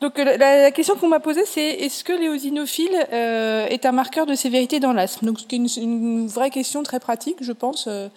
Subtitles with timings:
[0.00, 4.36] Donc la, question qu'on m'a posée, c'est est-ce que l'éosinophile euh, est un marqueur de
[4.36, 5.26] sévérité dans l'asthme?
[5.26, 8.08] Donc c'est une, une, vraie question très pratique, je pense, euh,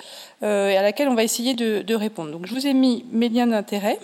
[0.43, 2.31] euh, à laquelle on va essayer de, de, répondre.
[2.31, 3.97] Donc je vous ai mis mes liens d'intérêt.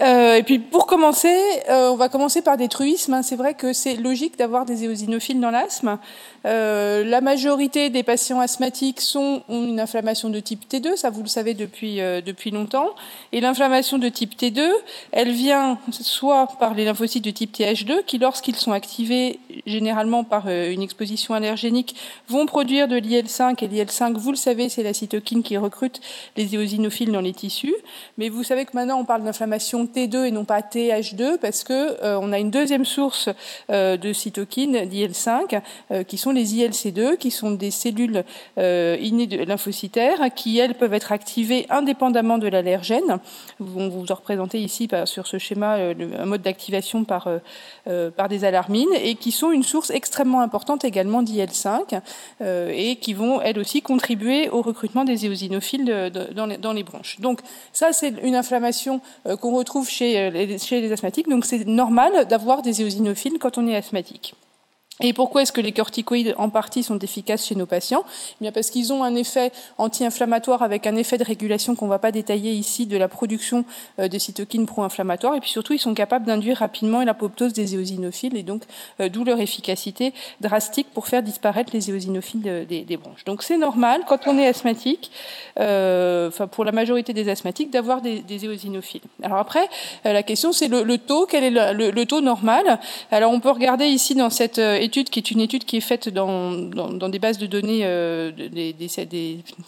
[0.00, 1.36] Euh, et puis pour commencer,
[1.68, 3.14] euh, on va commencer par des truismes.
[3.14, 3.22] Hein.
[3.22, 5.98] C'est vrai que c'est logique d'avoir des éosinophiles dans l'asthme.
[6.44, 11.22] Euh, la majorité des patients asthmatiques sont, ont une inflammation de type T2, ça vous
[11.22, 12.90] le savez depuis, euh, depuis longtemps.
[13.32, 14.68] Et l'inflammation de type T2,
[15.12, 20.44] elle vient soit par les lymphocytes de type TH2, qui lorsqu'ils sont activés généralement par
[20.48, 21.94] euh, une exposition allergénique,
[22.28, 23.62] vont produire de l'IL5.
[23.64, 26.00] Et l'IL5, vous le savez, c'est la cytokine qui recrute
[26.36, 27.74] les éosinophiles dans les tissus.
[28.18, 32.16] Mais vous savez que maintenant on parle d'inflammation T2 et non pas TH2 parce que
[32.16, 33.28] on a une deuxième source
[33.68, 38.24] de cytokines d'IL5 qui sont les ILC2, qui sont des cellules
[38.58, 43.18] euh, innées de lymphocytaires, qui elles peuvent être activées indépendamment de l'allergène.
[43.60, 47.28] On vous en représenter ici sur ce schéma euh, un mode d'activation par,
[47.86, 52.00] euh, par des alarmines, et qui sont une source extrêmement importante également d'IL5,
[52.40, 57.20] et qui vont elles aussi contribuer au recrutement des éosinophiles dans, les, dans, les, bronches.
[57.20, 57.40] Donc
[57.72, 59.00] ça, c'est une inflammation
[59.40, 63.76] qu'on retrouve chez, chez les asthmatiques, donc c'est normal d'avoir des éosinophiles quand on est
[63.76, 64.34] asthmatique.
[65.00, 68.04] Et pourquoi est-ce que les corticoïdes en partie sont efficaces chez nos patients?
[68.06, 71.90] Eh Bien parce qu'ils ont un effet anti-inflammatoire avec un effet de régulation qu'on ne
[71.90, 73.64] va pas détailler ici de la production
[73.98, 75.34] euh, des cytokines pro-inflammatoires.
[75.34, 78.64] Et puis surtout, ils sont capables d'induire rapidement l'apoptose des éosinophiles et donc
[79.00, 83.24] euh, d'où leur efficacité drastique pour faire disparaître les éosinophiles des, bronches.
[83.24, 85.10] Donc c'est normal quand on est asthmatique,
[85.58, 89.00] euh, enfin pour la majorité des asthmatiques, d'avoir des, éosinophiles.
[89.22, 89.66] Alors après,
[90.04, 91.26] la question c'est le, taux.
[91.26, 92.78] Quel est le, le, taux normal?
[93.10, 96.08] Alors on peut regarder ici dans cette étude qui est une étude qui est faite
[96.08, 98.88] dans, dans, des bases de données euh, des, des,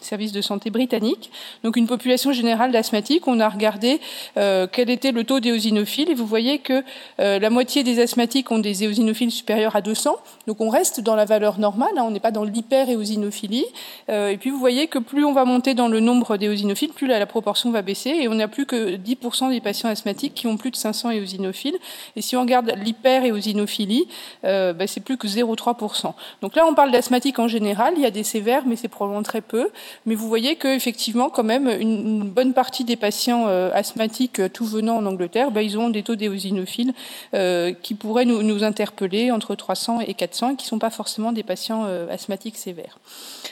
[0.00, 1.30] services de santé britanniques.
[1.62, 3.26] Donc une population générale d'asthmatiques.
[3.28, 4.00] On a regardé
[4.36, 6.82] euh, quel était le taux d'éosinophiles et vous voyez que
[7.20, 10.16] euh, la moitié des asthmatiques ont des éosinophiles supérieurs à 200.
[10.46, 11.90] Donc on reste dans la valeur normale.
[11.96, 13.66] Hein, on n'est pas dans l'hyperéosinophilie.
[14.08, 17.24] et puis vous voyez que plus on va monter dans le nombre d'éosinophiles, plus la,
[17.26, 20.70] proportion va baisser et on n'a plus que 10% des patients asthmatiques qui ont plus
[20.70, 21.76] de 500 éosinophiles.
[22.16, 24.06] Et si on regarde l'hyperéosinophilie,
[24.42, 26.14] ben, c'est plus que 0,3%.
[26.42, 27.94] Donc là, on parle d'asthmatique en général.
[27.96, 29.70] Il y a des sévères, mais c'est probablement très peu.
[30.06, 34.64] Mais vous voyez qu'effectivement, quand même, une, bonne partie des patients euh, asthmatiques, euh, tout
[34.64, 36.94] venant en Angleterre, ben, ils ont des taux d'éosinophiles
[37.34, 40.90] euh, qui pourraient nous, nous, interpeller entre 300 et 400, et qui ne sont pas
[40.90, 42.98] forcément des patients asthmatiques sévères.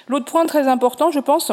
[0.08, 1.52] L'autre point très important, je pense,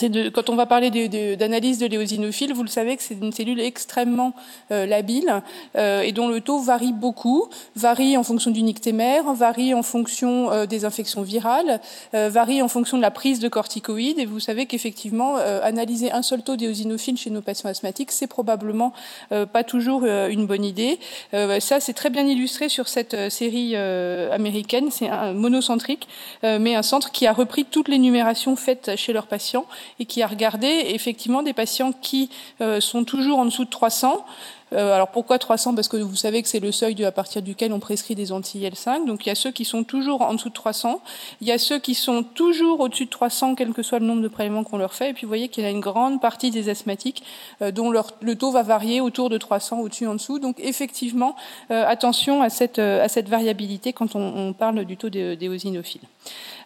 [0.00, 0.90] de, quand on va parler
[1.36, 4.32] d'analyse de, de l'éosinophile, vous le savez que c'est une cellule extrêmement
[4.70, 5.42] euh, labile
[5.76, 10.50] euh, et dont le taux varie beaucoup, varie en fonction du nictémère, varie en fonction
[10.50, 11.80] euh, des infections virales,
[12.12, 14.18] varie en fonction de la prise de corticoïdes.
[14.18, 18.92] Et vous savez qu'effectivement, analyser un seul taux d'éosinophile chez nos patients asthmatiques, c'est probablement
[19.30, 20.98] pas toujours une bonne idée.
[21.32, 24.90] ça, c'est très bien illustré sur cette série américaine.
[24.90, 26.08] C'est un monocentrique,
[26.42, 29.66] mais un centre qui a repris toutes les numérations faites chez leurs patients
[29.98, 34.24] et qui a regardé effectivement des patients qui euh, sont toujours en dessous de 300
[34.72, 37.72] euh, alors pourquoi 300 Parce que vous savez que c'est le seuil à partir duquel
[37.72, 39.06] on prescrit des anti-IL5.
[39.06, 41.00] Donc il y a ceux qui sont toujours en dessous de 300.
[41.40, 44.22] Il y a ceux qui sont toujours au-dessus de 300, quel que soit le nombre
[44.22, 45.10] de prélèvements qu'on leur fait.
[45.10, 47.22] Et puis vous voyez qu'il y a une grande partie des asthmatiques
[47.60, 50.38] euh, dont le taux va varier autour de 300, au-dessus, en dessous.
[50.38, 51.36] Donc effectivement,
[51.70, 56.02] euh, attention à cette, à cette variabilité quand on, parle du taux d'éosinophiles.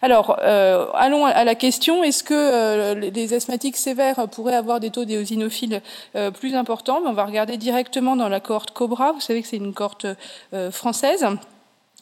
[0.01, 5.81] Alors, allons à la question est-ce que les asthmatiques sévères pourraient avoir des taux d'éosinophiles
[6.33, 7.01] plus importants?
[7.05, 9.11] On va regarder directement dans la cohorte Cobra.
[9.11, 10.07] Vous savez que c'est une cohorte
[10.53, 11.25] euh, française.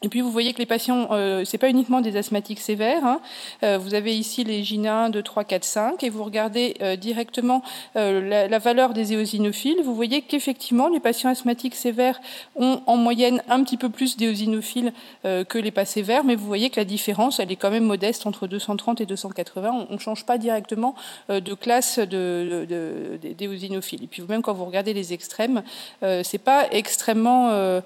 [0.06, 3.04] Et puis vous voyez que les patients, euh, c'est pas uniquement des asthmatiques sévères.
[3.04, 3.20] Hein.
[3.64, 6.96] Euh, vous avez ici les GINA 1, 2, 3, 4, 5, et vous regardez euh,
[6.96, 7.64] directement
[7.96, 9.82] euh, la, valeur des éosinophiles.
[9.84, 12.22] Vous voyez qu'effectivement, les patients asthmatiques sévères
[12.56, 14.94] ont en moyenne un petit peu plus d'éosinophiles
[15.24, 18.28] que les pas sévères, mais vous voyez que la différence, elle est quand même modeste
[18.28, 19.88] entre 230 et 280.
[19.90, 20.94] On ne change pas directement
[21.30, 24.04] de classe d'éosinophiles.
[24.04, 25.64] Et puis même quand vous regardez les extrêmes,
[26.02, 27.82] c'est pas extrêmement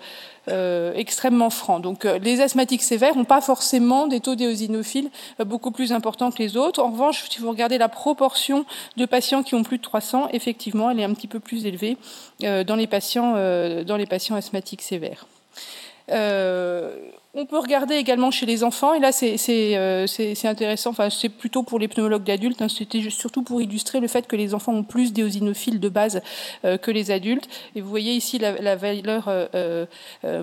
[0.48, 1.80] extrêmement franc.
[1.80, 5.10] Donc les asthmatiques sévères n'ont pas forcément des taux d'éosinophiles
[5.40, 6.82] euh, beaucoup plus importants que les autres.
[6.82, 8.66] En revanche, si vous regardez la proportion
[8.98, 11.98] de patients qui ont plus de 300, effectivement, elle est un petit peu plus élevée
[12.76, 13.34] les patients,
[13.84, 15.26] dans les patients asthmatiques sévères.
[17.36, 19.38] On peut regarder également chez les enfants, et là c'est
[19.78, 20.08] euh,
[20.46, 24.26] intéressant, enfin, c'est plutôt pour les pneumologues d'adultes, hein, c'était surtout pour illustrer le fait
[24.26, 26.22] que les enfants ont plus d'éosinophiles de base
[26.66, 27.48] euh, que les adultes.
[27.76, 29.86] Et vous voyez ici la, valeur euh,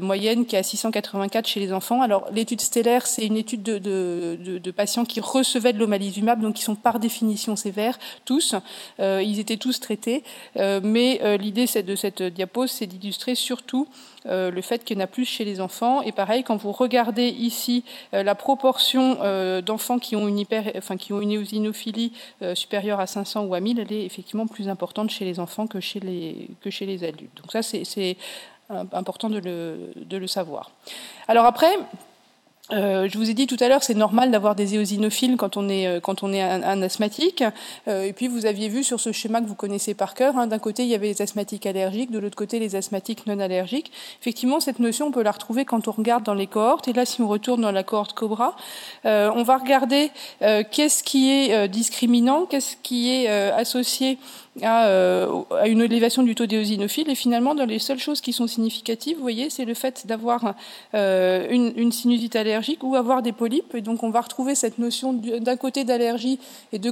[0.01, 2.03] moyenne qui est à 684 chez les enfants.
[2.03, 6.77] Alors l'étude stellaire, c'est une étude de, patients qui recevaient de l'omalizumab, donc qui sont
[6.77, 8.55] par définition sévères, tous.
[9.01, 10.23] ils étaient tous traités,
[10.55, 13.89] mais l'idée de cette diapo, c'est d'illustrer surtout
[14.25, 16.03] le fait qu'il y en a plus chez les enfants.
[16.03, 17.85] Et pareil, quand vous regardez ici
[18.15, 20.73] euh, la proportion euh, d'enfants qui ont une hyper,
[21.11, 22.13] éosinophilie
[22.55, 25.81] supérieure à 500 ou à 1000, elle est effectivement plus importante chez les enfants que
[25.81, 27.37] chez les, que chez les adultes.
[27.37, 28.17] Donc ça, c'est
[28.93, 30.71] important de le, de le savoir.
[31.29, 31.71] Alors après,
[32.73, 35.69] euh, je vous ai dit tout à l'heure, c'est normal d'avoir des éosinophiles quand on
[35.69, 37.45] est, euh, quand on est un, asthmatique.
[37.87, 40.47] Euh, et puis vous aviez vu sur ce schéma que vous connaissez par cœur, hein,
[40.47, 43.93] d'un côté il y avait les asthmatiques allergiques, de l'autre côté les asthmatiques non allergiques.
[44.21, 46.89] Effectivement, cette notion on peut la retrouver quand on regarde dans les cohortes.
[46.89, 48.57] Et là, si on retourne dans la cohorte Cobra,
[49.05, 50.11] on va regarder
[50.41, 54.19] qu'est-ce qui est discriminant, qu'est-ce qui est associé
[54.63, 57.11] euh, à, une élévation du taux d'éosinophiles.
[57.11, 60.55] Et finalement, dans les seules choses qui sont significatives, vous voyez, c'est le fait d'avoir
[60.95, 63.75] euh, une, sinusite allergique ou avoir des polypes.
[63.75, 66.39] Et donc, on va retrouver cette notion d'un côté d'allergie
[66.73, 66.89] et de,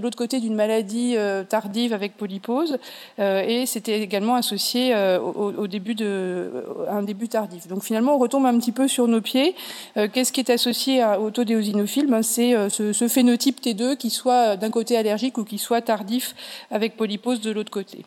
[0.00, 2.78] l'autre côté d'une maladie euh, tardive avec polypose.
[3.18, 7.68] et c'était également associé au, début de un début tardif.
[7.68, 9.54] Donc, finalement, on retombe un petit peu sur nos pieds.
[9.94, 14.56] Qu'est-ce qui est associé au taux d'éosinophiles ben, C'est ce, ce phénotype T2 qui soit
[14.56, 16.34] d'un côté allergique ou qui soit tardif
[16.70, 18.04] avec polypose de l'autre côté.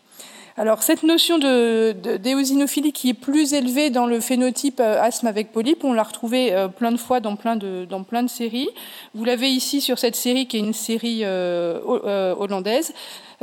[0.58, 5.52] Alors cette notion de, d'éosinophilie qui est plus élevée dans le phénotype euh, asthme avec
[5.52, 7.88] polype, on l'a retrouvée euh, plein de fois dans plein de,
[8.28, 8.70] séries.
[9.16, 12.94] Vous l'avez ici sur cette série qui est une série euh, hollandaise.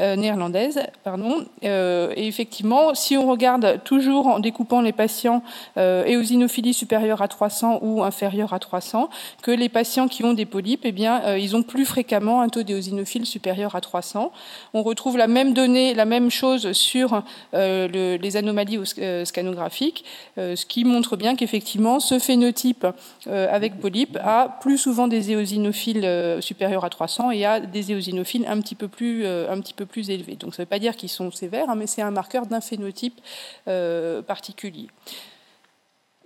[0.00, 0.78] Euh, néerlandaise.
[1.02, 1.44] Pardon.
[1.64, 5.42] Euh, et effectivement, si on regarde toujours en découpant les patients
[5.76, 9.10] euh, éosinophilie supérieure à 300 ou inférieure à 300,
[9.42, 12.62] que les patients qui ont des polypes, eh bien, ils ont plus fréquemment un taux
[12.62, 14.30] d'éosinophile supérieur à 300.
[14.72, 17.22] On retrouve la même donnée, la même chose sur
[17.52, 18.78] les anomalies
[19.24, 20.04] scanographiques,
[20.36, 22.86] ce qui montre bien qu'effectivement, ce phénotype
[23.26, 28.60] avec polype a plus souvent des éosinophiles supérieurs à 300 et a des éosinophiles un
[28.60, 30.36] petit peu plus, un petit peu plus élevés.
[30.36, 32.60] Donc ça ne veut pas dire qu'ils sont sévères, hein, mais c'est un marqueur d'un
[32.60, 33.20] phénotype
[33.66, 34.88] euh, particulier.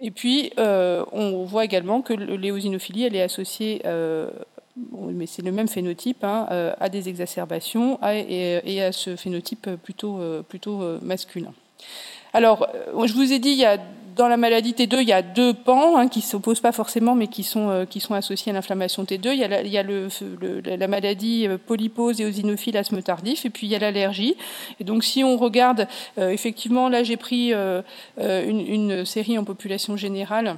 [0.00, 4.30] Et puis, euh, on voit également que l'éosinophilie, elle est associée, euh,
[4.92, 10.18] mais c'est le même phénotype, hein, à des exacerbations et, à ce phénotype plutôt,
[10.48, 11.52] plutôt masculin.
[12.32, 12.66] Alors,
[13.04, 13.78] je vous ai dit, il y a
[14.14, 17.14] dans la maladie T2, il y a deux pans hein, qui ne s'opposent pas forcément,
[17.14, 19.32] mais qui sont, euh, associés à l'inflammation T2.
[19.32, 23.74] Il y a la, maladie euh, polypose et osinophile asthme tardif, et puis il y
[23.74, 24.36] a l'allergie.
[24.80, 25.86] Et donc, si on regarde,
[26.18, 27.52] euh, effectivement, là, j'ai pris
[28.18, 30.56] une, série en population générale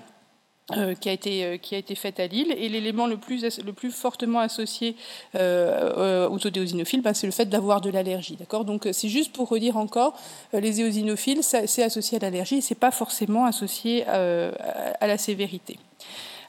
[0.73, 2.55] euh, qui, a été, euh, qui a été faite à Lille.
[2.57, 4.97] Et l'élément le plus, le plus fortement associé
[5.35, 8.37] euh, aux odéosinophiles, ben, c'est le fait d'avoir de l'allergie.
[8.37, 8.65] D'accord?
[8.65, 10.19] Donc c'est juste pour redire encore,
[10.55, 15.77] les éosinophiles, c'est associé à l'allergie et c'est pas forcément associé à la sévérité.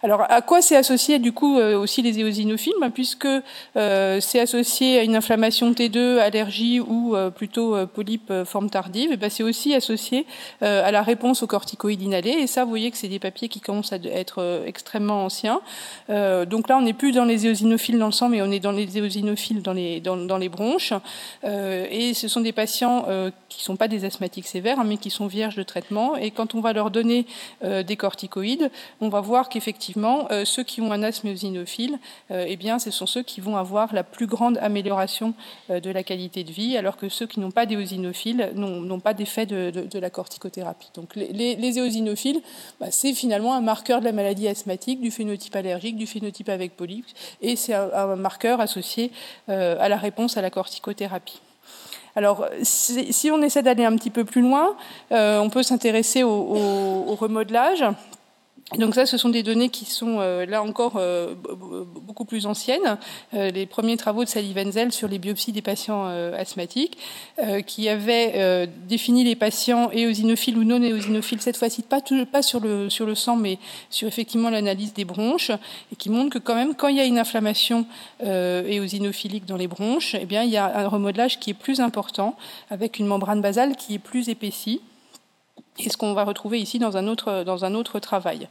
[0.06, 5.00] Alors, à quoi c'est associé du coup euh, aussi les éosinophiles Puisque euh, c'est associé
[5.00, 9.74] à une inflammation T2, allergie ou euh, plutôt polype forme tardive, et ben, c'est aussi
[9.74, 10.28] associé
[10.62, 12.38] à la réponse aux corticoïdes inhalés.
[12.40, 15.60] Et ça, vous voyez que c'est des papiers qui commencent à être extrêmement anciens.
[16.08, 18.72] donc là, on n'est plus dans les éosinophiles dans le sang, mais on est dans
[18.72, 20.94] les éosinophiles dans les, dans, les bronches.
[21.44, 23.06] et ce sont des patients
[23.50, 26.16] qui ne sont pas des asthmatiques sévères, hein, mais qui sont vierges de traitement.
[26.16, 27.26] Et quand on va leur donner
[27.64, 28.70] des corticoïdes,
[29.02, 32.00] on va voir qu'effectivement, euh, ceux qui ont un asthme eosinophile,
[32.32, 35.34] euh, eh bien, ce sont ceux qui vont avoir la plus grande amélioration
[35.70, 39.14] euh, de la qualité de vie, alors que ceux qui n'ont pas d'éosinophiles n'ont pas
[39.14, 40.90] d'effet de, la corticothérapie.
[40.94, 42.42] Donc, les, les éosinophiles,
[42.80, 46.76] bah, c'est finalement un marqueur de la maladie asthmatique, du phénotype allergique, du phénotype avec
[46.76, 47.06] polype,
[47.42, 49.12] et c'est un, marqueur associé
[49.48, 51.40] à la réponse à la corticothérapie.
[52.16, 54.76] Alors, si, on essaie d'aller un petit peu plus loin,
[55.12, 57.84] on peut s'intéresser au, remodelage.
[58.74, 62.98] Donc ça, ce sont des données qui sont euh, là encore euh, beaucoup plus anciennes.
[63.36, 66.98] Euh, les premiers travaux de Sally Wenzel sur les biopsies des patients asthmatiques,
[67.68, 72.90] qui avaient défini les patients éosinophiles ou non éosinophiles, cette fois-ci pas, pas sur, le,
[72.90, 76.76] sur le sang, mais sur effectivement l'analyse des bronches, et qui montrent que quand même,
[76.76, 77.86] quand il y a une inflammation
[78.22, 82.36] éosinophilique dans les bronches, eh bien, il y a un remodelage qui est plus important,
[82.70, 84.82] avec une membrane basale qui est plus épaissie.
[85.80, 88.48] Et ce qu'on va retrouver ici dans un autre, dans un autre travail.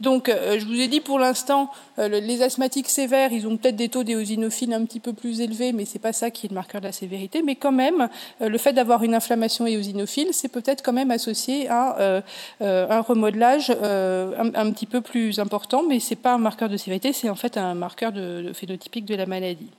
[0.00, 3.76] Donc, euh, je vous ai dit pour l'instant, euh, les asthmatiques sévères, ils ont peut-être
[3.76, 6.54] des taux d'éosinophiles un petit peu plus élevés, mais c'est pas ça qui est le
[6.54, 7.42] marqueur de la sévérité.
[7.42, 8.08] Mais quand même,
[8.40, 12.22] euh, le fait d'avoir une inflammation éosinophile, c'est peut-être quand même associé à
[12.60, 17.30] un remodelage un, petit peu plus important, mais c'est pas un marqueur de sévérité, c'est
[17.30, 19.70] en fait un marqueur de phénotypique de la maladie.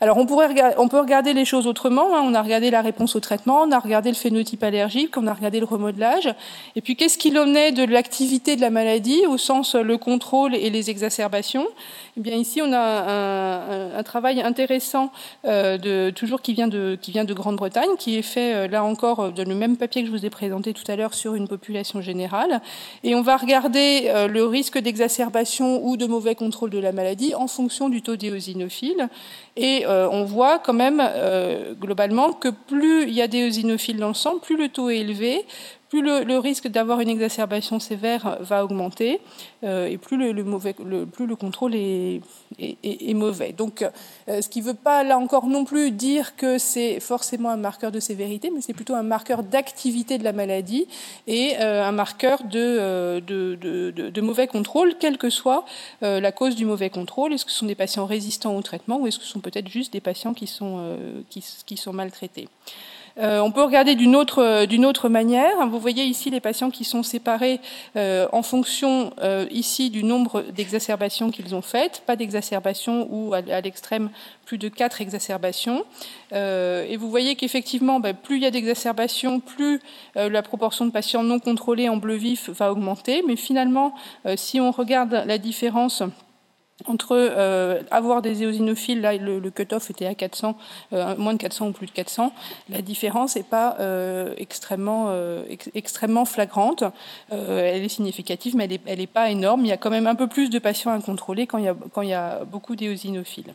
[0.00, 0.34] Alors on, peut
[0.98, 2.14] regarder les choses autrement.
[2.14, 2.22] Hein.
[2.24, 5.32] On a regardé la réponse au traitement, on a regardé le phénotype allergique, on a
[5.32, 6.28] regardé le remodelage.
[6.74, 10.54] Et puis qu'est-ce qu'il en est de l'activité de la maladie au sens le contrôle
[10.54, 11.66] et les exacerbations?
[12.18, 15.12] Eh bien, ici, on a un, travail intéressant
[15.44, 19.76] euh, toujours qui vient de, Grande-Bretagne, qui est fait euh, là encore dans le même
[19.76, 22.62] papier que je vous ai présenté tout à l'heure sur une population générale.
[23.04, 27.34] Et on va regarder euh, le risque d'exacerbation ou de mauvais contrôle de la maladie
[27.34, 29.08] en fonction du taux d'éosinophile.
[29.58, 31.02] Et on voit quand même
[31.80, 35.44] globalement que plus il y a d'éosinophiles dans le sang, plus le taux est élevé,
[35.88, 39.20] plus le, risque d'avoir une exacerbation sévère va augmenter
[39.62, 42.20] euh, et plus le, contrôle est,
[43.14, 43.52] mauvais.
[43.52, 43.82] Donc,
[44.28, 47.56] euh, ce qui ne veut pas, là encore non plus, dire que c'est forcément un
[47.56, 50.86] marqueur de sévérité, mais c'est plutôt un marqueur d'activité de la maladie
[51.26, 55.64] et euh, un marqueur de, mauvais contrôle, quelle que soit
[56.02, 57.32] la cause du mauvais contrôle.
[57.32, 59.68] Est-ce que ce sont des patients résistants au traitement ou est-ce que ce sont peut-être
[59.68, 60.96] juste des patients qui sont,
[61.30, 62.48] qui sont maltraités?
[63.18, 65.66] Euh, on peut regarder d'une autre, euh, d'une autre manière.
[65.68, 67.60] Vous voyez ici les patients qui sont séparés
[67.96, 69.12] euh, en fonction
[69.50, 74.10] ici du nombre d'exacerbations qu'ils ont faites, pas d'exacerbation ou à, l'extrême
[74.44, 75.84] plus de quatre exacerbations.
[76.32, 79.80] et vous voyez qu'effectivement, ben, plus il y a d'exacerbations, plus
[80.14, 83.22] la proportion de patients non contrôlés en bleu vif va augmenter.
[83.26, 83.94] Mais finalement,
[84.36, 86.02] si on regarde la différence
[86.84, 90.56] entre euh, avoir des éosinophiles, là le, le cut-off était à 400,
[90.92, 92.32] euh, moins de 400 ou plus de 400,
[92.68, 95.12] la différence n'est pas euh, extrêmement,
[95.74, 96.84] extrêmement flagrante.
[97.30, 99.64] elle est significative, mais elle n'est pas énorme.
[99.64, 101.68] Il y a quand même un peu plus de patients à contrôler quand il y
[101.68, 103.54] a, quand il y a beaucoup d'éosinophiles.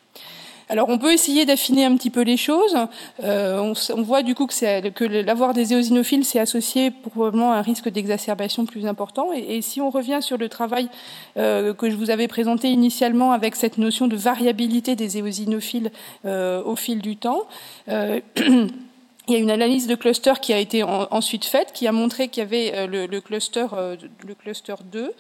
[0.72, 2.78] Alors on peut essayer d'affiner un petit peu les choses.
[3.22, 7.62] Euh, on, voit du coup que, que l'avoir des éosinophiles, c'est associé probablement à un
[7.62, 9.34] risque d'exacerbation plus important.
[9.34, 10.88] Et, si on revient sur le travail
[11.36, 15.92] euh, que je vous avais présenté initialement avec cette notion de variabilité des éosinophiles
[16.24, 17.42] euh, au fil du temps,
[19.28, 22.28] Il y a une analyse de cluster qui a été ensuite faite, qui a montré
[22.28, 25.14] qu'il y avait le, le, cluster, le cluster 2,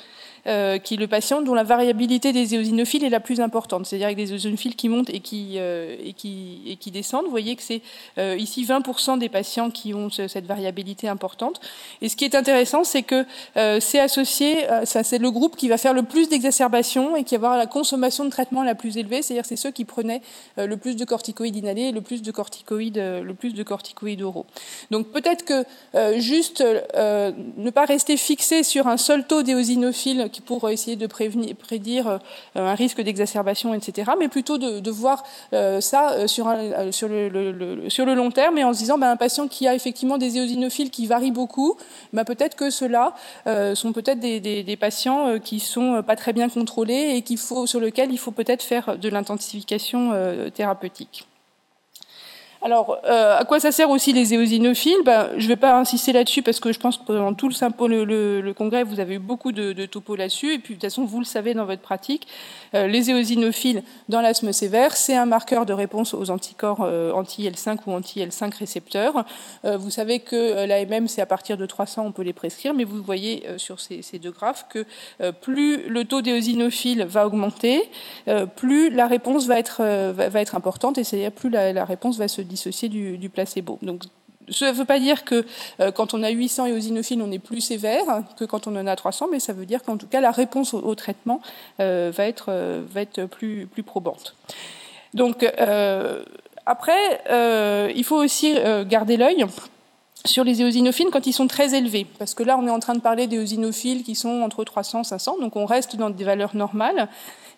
[0.47, 4.07] euh, qui est le patient dont la variabilité des éosinophiles est la plus importante, c'est-à-dire
[4.07, 7.25] avec des éosinophiles qui montent et qui, euh, et qui, et qui descendent.
[7.25, 7.83] Vous voyez que c'est
[8.17, 11.61] euh, ici 20% des patients qui ont cette variabilité importante.
[12.01, 13.23] Et ce qui est intéressant, c'est que
[13.79, 17.47] c'est associé, ça c'est le groupe qui va faire le plus d'exacerbations et qui va
[17.47, 20.21] avoir la consommation de traitement la plus élevée, c'est-à-dire c'est ceux qui prenaient
[20.57, 23.90] le plus de corticoïdes inhalés et le plus de corticoïdes, le plus de corticoïdes
[24.91, 25.63] Donc peut-être que
[26.19, 32.07] juste ne pas rester fixé sur un seul taux d'éosinophiles pour essayer de prévenir, prédire
[32.07, 32.17] euh,
[32.55, 34.11] un risque d'exacerbation, etc.
[34.19, 38.97] Mais plutôt de, voir euh, ça euh, sur, le, long terme et en se disant,
[38.97, 41.77] ben, un patient qui a effectivement des éosinophiles qui varient beaucoup,
[42.13, 43.13] ben, peut-être que ceux-là
[43.75, 48.11] sont peut-être des, des, patients qui sont pas très bien contrôlés et faut, sur lesquels
[48.11, 50.11] il faut peut-être faire de l'intensification
[50.53, 51.27] thérapeutique.
[52.63, 55.01] Alors, euh, à quoi ça sert aussi les éosinophiles?
[55.03, 58.03] Ben, Je ne vais pas insister là-dessus parce que je pense que pendant tout le,
[58.03, 60.53] le, le, congrès, vous avez eu beaucoup de, de là-dessus.
[60.53, 62.27] Et puis, de toute façon, vous le savez dans votre pratique,
[62.75, 67.79] euh, les éosinophiles dans l'asthme sévère, c'est un marqueur de réponse aux anticorps euh, anti-L5
[67.87, 69.25] ou anti-L5 récepteurs.
[69.63, 73.01] Vous savez que l'AMM, c'est à partir de 300, on peut les prescrire, mais vous
[73.01, 74.85] voyez sur ces, deux graphes que
[75.41, 77.89] plus le taux d'éosinophiles va augmenter,
[78.55, 82.17] plus la réponse va être, va, va être importante, et c'est-à-dire plus la, la réponse
[82.17, 83.79] va se dissocier du, placebo.
[83.81, 84.03] Donc,
[84.49, 85.45] ça ne veut pas dire que
[85.79, 88.95] euh, quand on a 800 éosinophiles, on est plus sévère que quand on en a
[88.95, 91.41] 300, mais ça veut dire qu'en tout cas, la réponse au, traitement
[91.79, 94.35] euh, va, être, euh, va être plus, plus probante.
[95.13, 95.45] Donc,
[96.65, 97.21] après,
[97.95, 98.55] il faut aussi
[98.85, 99.45] garder l'œil
[100.25, 102.93] sur les éosinophiles quand ils sont très élevés, parce que là, on est en train
[102.93, 106.55] de parler d'éosinophiles qui sont entre 300 et 500, donc on reste dans des valeurs
[106.55, 107.09] normales.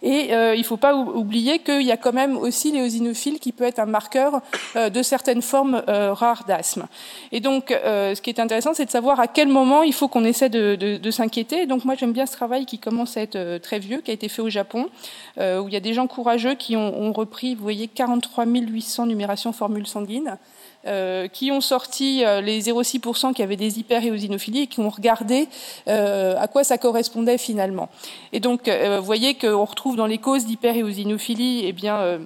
[0.03, 3.53] Et euh, il ne faut pas oublier qu'il y a quand même aussi l'éosinophiles qui
[3.53, 4.41] peut être un marqueur
[4.75, 6.87] euh, de certaines formes euh, rares d'asthme.
[7.31, 10.25] Et donc, ce qui est intéressant, c'est de savoir à quel moment il faut qu'on
[10.25, 11.65] essaie de, de, de s'inquiéter.
[11.65, 14.27] Donc, moi, j'aime bien ce travail qui commence à être très vieux, qui a été
[14.27, 14.89] fait au Japon,
[15.37, 19.05] où il y a des gens courageux qui ont, ont repris, vous voyez, 43 800
[19.05, 20.37] numérations formules sanguines.
[20.85, 25.47] Euh, qui ont sorti euh, les 0,6% qui avaient des hyperéosinophilies et qui ont regardé
[25.87, 27.87] euh, à quoi ça correspondait finalement.
[28.33, 32.19] Et donc, vous voyez qu'on retrouve dans les causes d'hyperéosinophilie, eh bien, euh,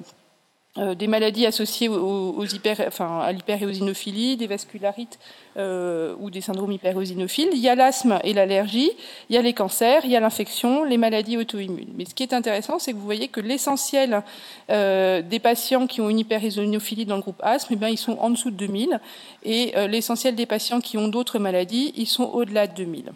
[0.77, 5.19] des maladies associées à l'hyperéosinophilie, des vascularites
[5.57, 7.49] euh, ou des syndromes hyperéosinophiles.
[7.51, 8.91] Il y a l'asthme et l'allergie,
[9.29, 11.93] il y a les cancers, il y a l'infection, les maladies auto-immunes.
[11.95, 14.21] Mais ce qui est intéressant, c'est que vous voyez que l'essentiel
[14.69, 18.17] euh, des patients qui ont une hyperéosinophilie dans le groupe asthme, eh bien, ils sont
[18.19, 18.99] en dessous de 2000,
[19.43, 23.11] et l'essentiel des patients qui ont d'autres maladies, ils sont au-delà de 2000.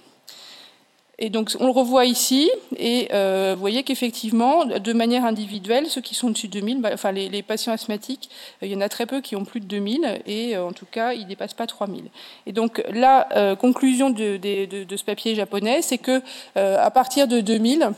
[1.24, 6.02] Et donc on le revoit ici, et euh, vous voyez qu'effectivement, de manière individuelle, ceux
[6.02, 8.32] qui sont dessus de 2000, bah, enfin les, patients asthmatiques,
[8.64, 10.72] euh, il y en a très peu qui ont plus de 2000, et euh, en
[10.72, 12.06] tout cas, ils ne dépassent pas 3000.
[12.48, 16.24] Et donc la conclusion de, de, ce papier japonais, c'est que
[16.56, 17.92] à partir de 2000, euh,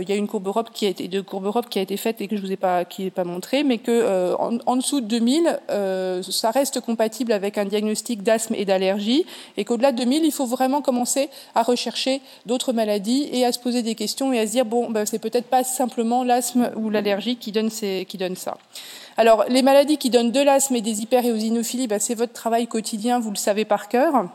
[0.00, 1.96] il y a une courbe Europe qui a été, de courbe Europe qui a été
[1.96, 4.76] faite et que je vous ai pas, qui n'est pas montrée, mais que euh, en,
[4.76, 9.26] dessous de 2000, euh, ça reste compatible avec un diagnostic d'asthme et d'allergie,
[9.56, 13.58] et qu'au-delà de 2000, il faut vraiment commencer à rechercher d'autres maladies et à se
[13.58, 16.90] poser des questions et à se dire bon, ben, c'est peut-être pas simplement l'asthme ou
[16.90, 18.56] l'allergie qui donne, qui donne ça.
[19.16, 23.18] Alors, les maladies qui donnent de l'asthme et des hyperéosinophilie, ben, c'est votre travail quotidien,
[23.18, 24.28] vous le savez par cœur.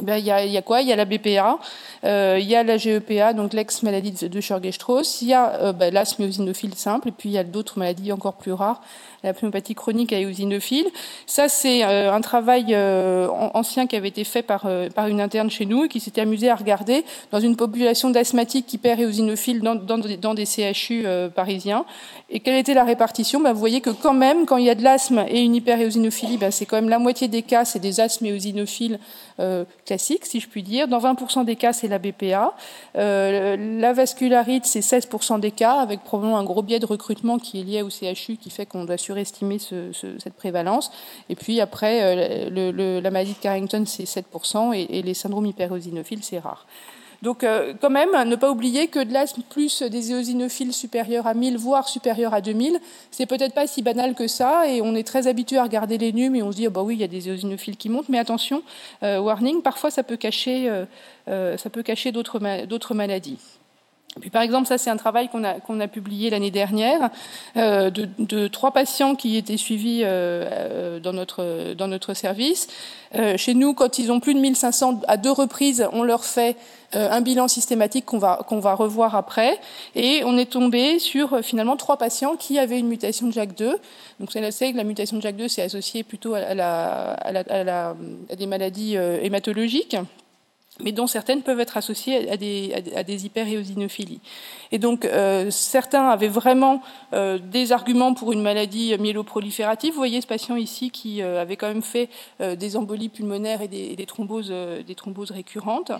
[0.00, 0.80] Ben, il, y a, y a quoi?
[0.80, 1.58] Il y a la BPA,
[2.04, 5.92] euh, il y a la GEPA, donc l'ex-maladie de Schurger-Strauss, il y a euh, ben,
[5.92, 8.80] l'asthme eosinophile simple, et puis il y a d'autres maladies encore plus rares,
[9.24, 10.86] la pneumopathie chronique à eosinophile.
[11.26, 12.76] Ça, c'est euh, un travail
[13.54, 16.48] ancien qui avait été fait par, par une interne chez nous et qui s'était amusé
[16.48, 21.84] à regarder dans une population d'asthmatiques hyper-éosinophiles dans, dans, dans, des CHU parisiens.
[22.30, 23.40] Et quelle était la répartition?
[23.40, 26.36] Ben, Vous voyez que quand même, quand il y a de l'asthme et une hyper-éosinophilie,
[26.36, 29.00] ben, c'est quand même la moitié des cas, c'est des asthmes éosinophiles
[29.88, 30.86] classiques, si je puis dire.
[30.86, 32.54] Dans 20% des cas, c'est la BPA.
[32.96, 37.60] Euh, la vascularite, c'est 16% des cas, avec probablement un gros biais de recrutement qui
[37.60, 40.90] est lié au CHU, qui fait qu'on doit surestimer ce, ce, cette prévalence.
[41.30, 46.22] Et puis après, euh, la maladie de Carrington, c'est 7%, et, et les syndromes hyperéosinophiles,
[46.22, 46.66] c'est rare.
[47.22, 51.34] Donc, euh, quand même, ne pas oublier que de l'asthme plus des éosinophiles supérieurs à
[51.34, 52.78] 1000, voire supérieurs à 2000,
[53.10, 56.12] c'est peut-être pas si banal que ça, et on est très habitué à regarder les
[56.12, 58.08] nums et on se dit, oh, bah oui, il y a des éosinophiles qui montent,
[58.08, 58.62] mais attention,
[59.02, 60.70] euh, warning, parfois ça peut cacher,
[61.28, 63.38] euh, ça peut cacher d'autres maladies.
[64.20, 67.10] Puis, par exemple, ça c'est un travail qu'on a, qu'on a publié l'année dernière
[67.56, 72.68] euh, de, trois patients qui étaient suivis euh, euh, dans, notre, dans notre service.
[73.36, 76.56] Chez nous, quand ils ont plus de 1500 à deux reprises, on leur fait
[76.92, 79.58] un bilan systématique qu'on va, qu'on va revoir après.
[79.94, 83.76] Et on est tombé sur finalement trois patients qui avaient une mutation de JAK2.
[84.20, 87.94] Donc c'est que la mutation de JAK2 c'est associé plutôt à, la, à
[88.36, 89.96] des maladies hématologiques
[90.82, 93.18] mais dont certaines peuvent être associées à des, à des.
[94.70, 96.82] Et donc, euh, certains avaient vraiment
[97.12, 99.92] euh, des arguments pour une maladie myéloproliférative.
[99.92, 102.08] Vous voyez ce patient ici qui euh, avait quand même fait
[102.40, 104.52] des embolies pulmonaires et des, thromboses,
[105.30, 105.92] récurrentes,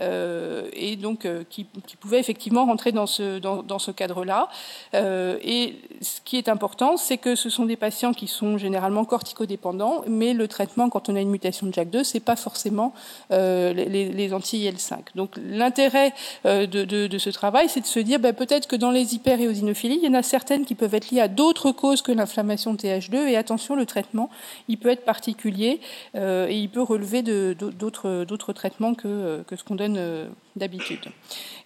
[0.00, 1.64] et donc qui,
[2.00, 4.48] pouvait effectivement rentrer dans ce, dans, dans ce cadre-là.
[4.94, 10.04] et ce qui est important, c'est que ce sont des patients qui sont généralement corticodépendants,
[10.08, 12.92] mais le traitement, quand on a une mutation de JAK2, c'est pas forcément
[13.30, 14.98] les, les les anti-IL5.
[15.14, 16.12] Donc l'intérêt
[16.46, 20.04] euh, de, ce travail, c'est de se dire ben, peut-être que dans les hyperéosinophilies, il
[20.04, 23.28] y en a certaines qui peuvent être liées à d'autres causes que l'inflammation TH2.
[23.28, 24.30] Et attention, le traitement,
[24.68, 25.80] il peut être particulier
[26.16, 31.00] euh, et il peut relever d'autres traitements que, que ce qu'on donne euh, d'habitude.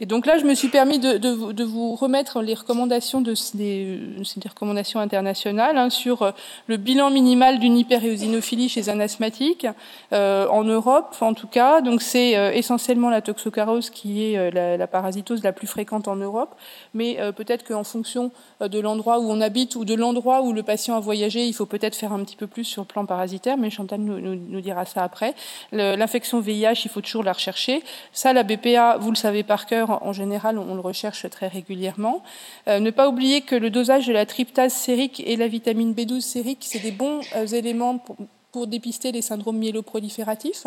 [0.01, 5.01] Et donc là, je me suis permis de, vous remettre les recommandations de des, recommandations
[5.01, 6.31] internationales hein, sur euh,
[6.68, 9.66] le bilan minimal d'une hyperéosinophilie chez un asthmatique
[10.12, 11.83] euh, en Europe, en tout cas.
[11.83, 16.55] Donc c'est euh, essentiellement la toxocarose qui est la, parasitose la plus fréquente en Europe,
[16.94, 20.96] mais peut-être qu'en fonction de l'endroit où on habite ou de l'endroit où le patient
[20.96, 23.59] a voyagé, il faut peut-être faire un petit peu plus sur le plan parasitaire.
[23.59, 25.35] Mais Chantal nous dira ça après.
[25.72, 27.83] L'infection VIH, il faut toujours la rechercher.
[28.12, 32.23] Ça, la BPA vous le savez par cœur, en général, on le recherche très régulièrement.
[32.69, 36.21] Euh, ne pas oublier que le dosage de la tryptase sérique et la vitamine B12
[36.21, 38.17] sérique, c'est des bons euh, éléments pour,
[38.53, 40.67] pour dépister les syndromes myéloprolifératifs.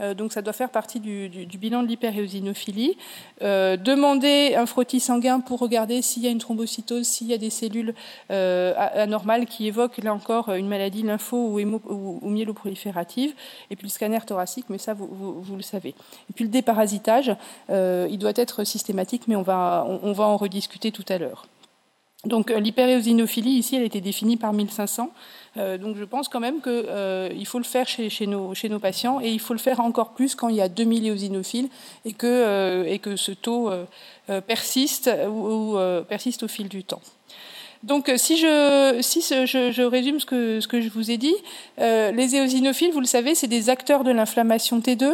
[0.00, 2.96] Euh, donc ça doit faire partie du, bilan de l'hyperéosinophilie.
[3.42, 7.38] Euh, demander un frottis sanguin pour regarder s'il y a une thrombocytose, s'il y a
[7.38, 7.94] des cellules
[8.30, 13.34] euh, anormales qui évoquent là encore une maladie lympho ou, myéloproliférative.
[13.70, 15.94] Et puis le scanner thoracique, mais ça vous, le savez.
[16.30, 17.34] Et puis le déparasitage,
[17.68, 21.46] il doit être systématique, mais on va en rediscuter tout à l'heure.
[22.26, 25.10] Donc l'hyperéosinophilie, ici, elle a été définie par 1500.
[25.56, 29.30] Euh, donc je pense quand même qu'il euh, faut le faire chez, nos, patients et
[29.30, 31.68] il faut le faire encore plus quand il y a 2000 éosinophiles
[32.04, 37.00] et que, euh, et que ce taux euh, persiste au fil du temps.
[37.82, 41.34] Donc, si je, si je, je, résume ce que, ce que je vous ai dit,
[41.80, 45.12] euh, les éosinophiles, vous le savez, c'est des acteurs de l'inflammation T2.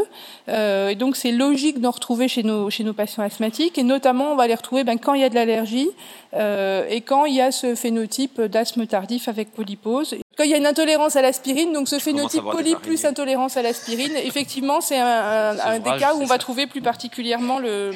[0.49, 3.79] Euh, et donc, c'est logique d'en retrouver chez nos, chez nos patients asthmatiques.
[3.79, 5.91] Et notamment, on va les retrouver ben, quand il y a de l'allergie
[6.35, 10.15] euh, et quand il y a ce phénotype d'asthme tardif avec polypose.
[10.37, 13.63] Quand il y a une intolérance à l'aspirine, donc ce phénotype poly plus intolérance à
[13.63, 17.91] l'aspirine, effectivement, c'est un, un, des cas où on va trouver plus particulièrement le,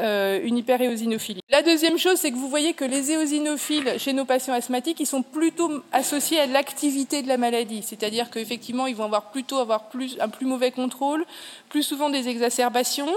[0.00, 1.40] euh, une hyperéosinophilie.
[1.48, 5.06] La deuxième chose, c'est que vous voyez que les éosinophiles chez nos patients asthmatiques, ils
[5.06, 9.88] sont plutôt associés à l'activité de la maladie, c'est-à-dire qu'effectivement, ils vont avoir plutôt avoir
[10.20, 11.24] un plus mauvais contrôle,
[11.70, 13.08] plus souvent des exacerbations.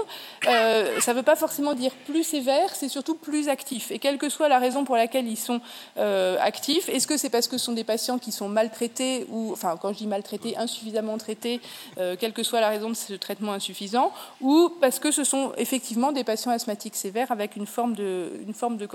[0.48, 3.90] Euh, ça ne veut pas forcément dire plus sévère, c'est surtout plus actif.
[3.90, 5.60] Et quelle que soit la raison pour laquelle ils sont
[5.98, 9.52] euh, actifs, est-ce que c'est parce que ce sont des patients qui sont maltraités ou,
[9.52, 11.60] enfin, quand je dis maltraités, insuffisamment traités,
[11.98, 15.52] euh, quelle que soit la raison de ce traitement insuffisant, ou parce que ce sont
[15.58, 18.86] effectivement des patients asthmatiques sévère avec une forme de, une forme de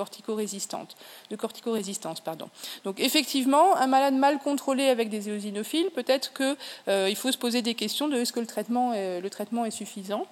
[1.30, 2.22] de cortico-résistance.
[2.84, 6.56] Donc effectivement, un malade mal contrôlé avec des éosinophiles, peut-être qu'il
[6.88, 10.26] euh, faut se poser des questions de est-ce que le traitement est suffisant.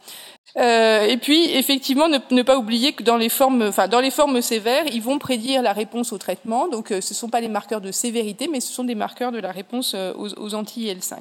[0.57, 4.41] Euh, et puis, effectivement, ne, pas oublier que dans les formes, enfin, dans les formes
[4.41, 6.67] sévères, ils vont prédire la réponse au traitement.
[6.67, 9.31] Donc, euh, ce ne sont pas les marqueurs de sévérité, mais ce sont des marqueurs
[9.31, 11.17] de la réponse euh, aux, aux anti-IL5.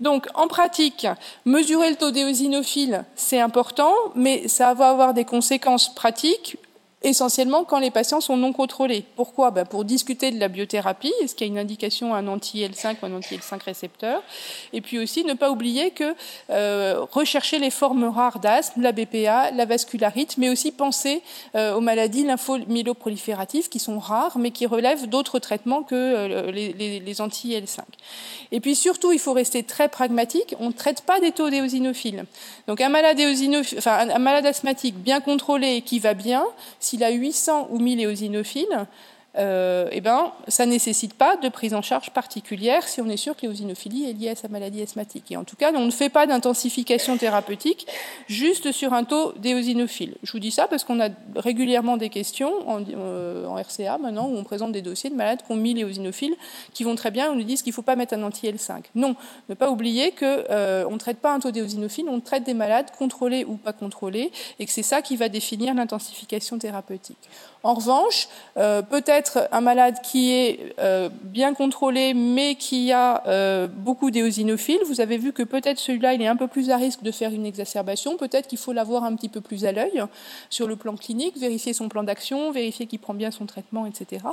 [0.00, 1.06] Donc, en pratique,
[1.44, 6.56] mesurer le taux d'éosinophiles, c'est important, mais ça va avoir des conséquences pratiques
[7.04, 9.04] essentiellement quand les patients sont non contrôlés.
[9.16, 9.50] Pourquoi?
[9.50, 12.96] Ben Pour discuter de la biothérapie, est-ce qu'il y a une indication à un anti-L5
[13.02, 14.22] ou un anti-L5 récepteur?
[14.72, 16.14] Et puis aussi ne pas oublier que
[16.50, 21.22] euh, rechercher les formes rares d'asthme, la BPA, la vascularite, mais aussi penser
[21.54, 26.72] euh, aux maladies lymphomyéloprolifératives qui sont rares, mais qui relèvent d'autres traitements que euh, les,
[26.72, 27.80] les, les anti-L5.
[28.52, 30.54] Et puis surtout, il faut rester très pragmatique.
[30.60, 32.26] On ne traite pas des taux d'éosinophiles.
[32.68, 33.18] Donc un malade,
[33.78, 36.44] enfin, un malade asthmatique bien contrôlé qui va bien,
[36.92, 38.86] s'il a 800 ou 1000 éosinophiles,
[39.38, 43.16] euh, eh ben, ça ne nécessite pas de prise en charge particulière si on est
[43.16, 45.32] sûr que l'éosinophilie est liée à sa maladie asthmatique.
[45.32, 47.86] Et en tout cas, on ne fait pas d'intensification thérapeutique
[48.28, 50.16] juste sur un taux d'éosinophile.
[50.22, 54.36] Je vous dis ça parce qu'on a régulièrement des questions en, euh, RCA maintenant où
[54.36, 56.34] on présente des dossiers de malades qui ont mis l'éosinophile
[56.74, 58.84] qui vont très bien on nous dit qu'il ne faut pas mettre un anti-L5.
[58.94, 59.16] Non,
[59.48, 62.90] ne pas oublier qu'on euh, ne traite pas un taux d'éosinophile, on traite des malades
[62.98, 67.18] contrôlés ou pas contrôlés et que c'est ça qui va définir l'intensification thérapeutique.
[67.62, 68.82] En revanche, euh,
[69.50, 75.18] un malade qui est euh, bien contrôlé mais qui a euh, beaucoup d'éosinophiles, vous avez
[75.18, 78.16] vu que peut-être celui-là, il est un peu plus à risque de faire une exacerbation,
[78.16, 80.02] peut-être qu'il faut l'avoir un petit peu plus à l'œil
[80.50, 84.24] sur le plan clinique, vérifier son plan d'action, vérifier qu'il prend bien son traitement, etc.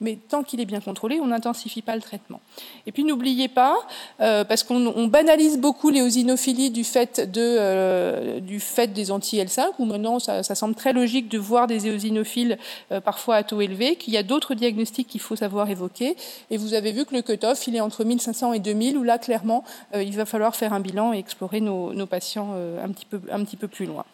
[0.00, 2.40] Mais tant qu'il est bien contrôlé, on n'intensifie pas le traitement.
[2.86, 3.76] Et puis n'oubliez pas,
[4.18, 10.54] parce qu'on banalise beaucoup l'éosinophilie du fait, du fait des anti-L5, où maintenant ça, ça
[10.54, 12.58] semble très logique de voir des éosinophiles
[12.92, 16.16] euh, parfois à taux élevé, qu'il y a d'autres diagnostics qu'il faut savoir évoquer.
[16.50, 19.18] Et vous avez vu que le cut-off, il est entre 1500 et 2000, où là,
[19.18, 23.56] clairement, euh, il va falloir faire un bilan et explorer nos, patients euh, un petit
[23.56, 24.04] peu plus loin.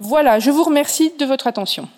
[0.00, 1.88] Voilà, je vous remercie de votre attention.